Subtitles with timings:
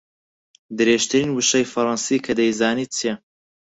[0.77, 3.15] درێژترین وشەی فەڕەنسی کە دەیزانیت چییە؟